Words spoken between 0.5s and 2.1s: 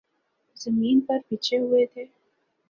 زمین پر بچھے ہوئے تھے۔